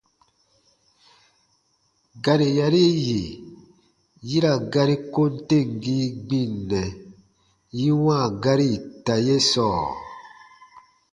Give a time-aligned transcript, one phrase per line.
[2.23, 3.21] Gari yari yì
[4.27, 6.83] yi ra gari kom temgii gbinnɛ
[7.79, 9.81] yi wãa gari ita ye sɔɔ?